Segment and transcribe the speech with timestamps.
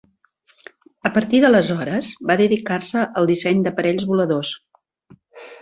[1.09, 4.57] A partir d'aleshores va dedicar-se al disseny d'aparells voladors.